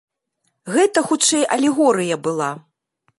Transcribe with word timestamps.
Гэта 0.77 1.03
хутчэй 1.09 1.43
алегорыя 1.57 2.15
была. 2.29 2.49